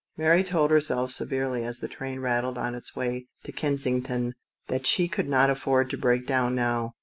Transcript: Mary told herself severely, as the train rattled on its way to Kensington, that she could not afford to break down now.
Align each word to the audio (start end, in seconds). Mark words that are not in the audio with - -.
Mary 0.17 0.43
told 0.43 0.71
herself 0.71 1.11
severely, 1.11 1.63
as 1.63 1.77
the 1.77 1.87
train 1.87 2.19
rattled 2.21 2.57
on 2.57 2.73
its 2.73 2.95
way 2.95 3.27
to 3.43 3.51
Kensington, 3.51 4.33
that 4.65 4.87
she 4.87 5.07
could 5.07 5.29
not 5.29 5.51
afford 5.51 5.91
to 5.91 5.95
break 5.95 6.25
down 6.25 6.55
now. 6.55 6.93